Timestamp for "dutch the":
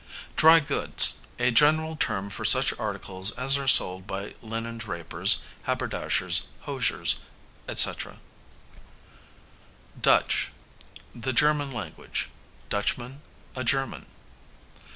10.01-11.33